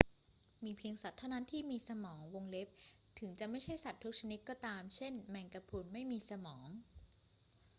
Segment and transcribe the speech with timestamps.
[0.63, 2.19] มีเพียงสัตว์เท่านั้นที่มีสมอง
[3.19, 6.67] ถึงจะไม่ใช่สัตว์ทุกชนิดก็ตาม เช่น แมงกะพรุนไม่มีสมอง